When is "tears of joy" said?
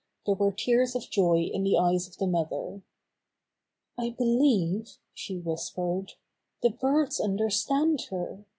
0.51-1.41